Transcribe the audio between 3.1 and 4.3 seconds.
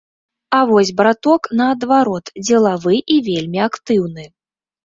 і вельмі актыўны.